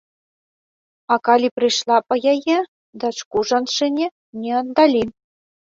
[1.15, 2.57] А калі прыйшла па яе,
[3.05, 4.11] дачку жанчыне
[4.43, 5.03] не аддалі.